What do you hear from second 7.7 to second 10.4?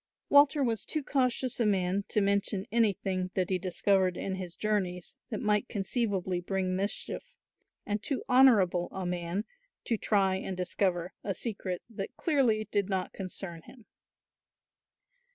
and too honourable a man to try